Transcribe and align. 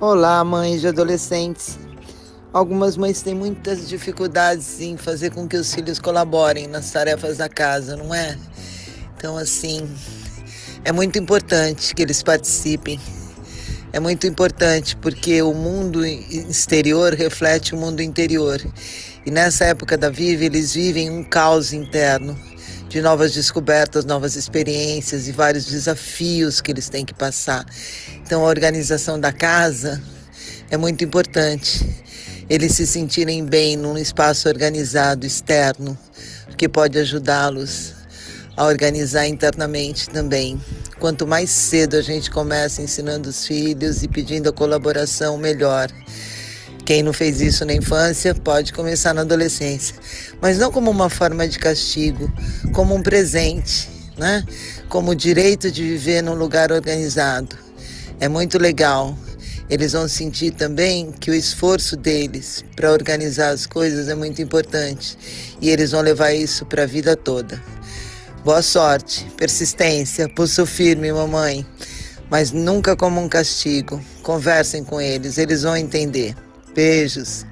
Olá, 0.00 0.44
mães 0.44 0.80
de 0.80 0.86
adolescentes. 0.86 1.76
Algumas 2.52 2.96
mães 2.96 3.20
têm 3.20 3.34
muitas 3.34 3.88
dificuldades 3.88 4.80
em 4.80 4.96
fazer 4.96 5.32
com 5.32 5.48
que 5.48 5.56
os 5.56 5.74
filhos 5.74 5.98
colaborem 5.98 6.68
nas 6.68 6.92
tarefas 6.92 7.38
da 7.38 7.48
casa, 7.48 7.96
não 7.96 8.14
é? 8.14 8.38
Então, 9.16 9.36
assim, 9.36 9.90
é 10.84 10.92
muito 10.92 11.18
importante 11.18 11.96
que 11.96 12.00
eles 12.00 12.22
participem. 12.22 13.00
É 13.92 13.98
muito 13.98 14.24
importante 14.24 14.94
porque 14.94 15.42
o 15.42 15.52
mundo 15.52 16.06
exterior 16.06 17.12
reflete 17.12 17.74
o 17.74 17.76
mundo 17.76 18.00
interior. 18.00 18.64
E 19.26 19.32
nessa 19.32 19.64
época 19.64 19.98
da 19.98 20.10
vida, 20.10 20.44
eles 20.44 20.74
vivem 20.74 21.10
um 21.10 21.24
caos 21.24 21.72
interno 21.72 22.38
de 22.88 23.02
novas 23.02 23.34
descobertas, 23.34 24.04
novas 24.04 24.34
experiências 24.34 25.28
e 25.28 25.32
vários 25.32 25.66
desafios 25.66 26.60
que 26.60 26.70
eles 26.70 26.88
têm 26.88 27.04
que 27.04 27.12
passar. 27.12 27.64
Então, 28.22 28.44
a 28.44 28.48
organização 28.48 29.20
da 29.20 29.32
casa 29.32 30.02
é 30.70 30.76
muito 30.76 31.04
importante. 31.04 31.86
Eles 32.48 32.72
se 32.72 32.86
sentirem 32.86 33.44
bem 33.44 33.76
num 33.76 33.98
espaço 33.98 34.48
organizado 34.48 35.26
externo, 35.26 35.98
que 36.56 36.68
pode 36.68 36.98
ajudá-los 36.98 37.92
a 38.56 38.64
organizar 38.64 39.26
internamente 39.28 40.08
também. 40.08 40.60
Quanto 40.98 41.26
mais 41.26 41.50
cedo 41.50 41.96
a 41.96 42.02
gente 42.02 42.30
começa 42.30 42.82
ensinando 42.82 43.28
os 43.28 43.46
filhos 43.46 44.02
e 44.02 44.08
pedindo 44.08 44.48
a 44.48 44.52
colaboração, 44.52 45.38
melhor. 45.38 45.88
Quem 46.88 47.02
não 47.02 47.12
fez 47.12 47.42
isso 47.42 47.66
na 47.66 47.74
infância 47.74 48.34
pode 48.34 48.72
começar 48.72 49.12
na 49.12 49.20
adolescência, 49.20 49.94
mas 50.40 50.56
não 50.56 50.72
como 50.72 50.90
uma 50.90 51.10
forma 51.10 51.46
de 51.46 51.58
castigo, 51.58 52.32
como 52.72 52.94
um 52.94 53.02
presente, 53.02 53.90
né? 54.16 54.42
Como 54.88 55.10
o 55.10 55.14
direito 55.14 55.70
de 55.70 55.82
viver 55.82 56.22
num 56.22 56.32
lugar 56.32 56.72
organizado. 56.72 57.58
É 58.18 58.26
muito 58.26 58.56
legal. 58.58 59.14
Eles 59.68 59.92
vão 59.92 60.08
sentir 60.08 60.52
também 60.52 61.12
que 61.12 61.30
o 61.30 61.34
esforço 61.34 61.94
deles 61.94 62.64
para 62.74 62.90
organizar 62.90 63.50
as 63.50 63.66
coisas 63.66 64.08
é 64.08 64.14
muito 64.14 64.40
importante 64.40 65.18
e 65.60 65.68
eles 65.68 65.90
vão 65.90 66.00
levar 66.00 66.32
isso 66.32 66.64
para 66.64 66.84
a 66.84 66.86
vida 66.86 67.14
toda. 67.14 67.62
Boa 68.42 68.62
sorte, 68.62 69.26
persistência, 69.36 70.26
pulso 70.26 70.64
firme, 70.64 71.12
mamãe, 71.12 71.66
mas 72.30 72.50
nunca 72.50 72.96
como 72.96 73.20
um 73.20 73.28
castigo. 73.28 74.02
Conversem 74.22 74.82
com 74.82 74.98
eles, 74.98 75.36
eles 75.36 75.64
vão 75.64 75.76
entender. 75.76 76.34
Beijos! 76.78 77.44